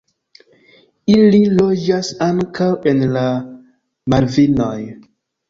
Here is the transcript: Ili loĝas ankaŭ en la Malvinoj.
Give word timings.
Ili 1.15 1.41
loĝas 1.59 2.09
ankaŭ 2.29 2.71
en 2.93 3.05
la 3.19 3.27
Malvinoj. 4.15 4.75